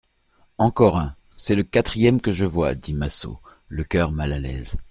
Encore 0.57 0.97
un, 0.97 1.15
c'est 1.37 1.53
le 1.53 1.61
quatrième 1.61 2.21
que 2.21 2.33
je 2.33 2.43
vois, 2.45 2.73
dit 2.73 2.95
Massot, 2.95 3.39
le 3.67 3.83
cœur 3.83 4.11
mal 4.11 4.33
à 4.33 4.39
l'aise. 4.39 4.75